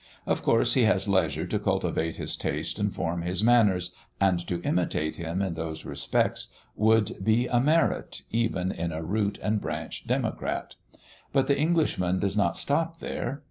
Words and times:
Of 0.25 0.41
course 0.41 0.73
he 0.73 0.81
has 0.85 1.07
leisure 1.07 1.45
to 1.45 1.59
cultivate 1.59 2.15
his 2.15 2.35
taste 2.35 2.79
and 2.79 2.91
form 2.91 3.21
his 3.21 3.43
manners, 3.43 3.93
and 4.19 4.39
to 4.47 4.59
imitate 4.63 5.17
him 5.17 5.43
in 5.43 5.53
those 5.53 5.85
respects 5.85 6.47
would 6.75 7.23
be 7.23 7.45
a 7.45 7.59
merit, 7.59 8.23
even 8.31 8.71
in 8.71 8.91
a 8.91 9.03
root 9.03 9.37
and 9.43 9.61
branch 9.61 10.07
democrat. 10.07 10.73
But 11.31 11.45
the 11.45 11.59
Englishman 11.59 12.17
does 12.17 12.35
not 12.35 12.57
stop 12.57 12.97
there. 12.97 13.39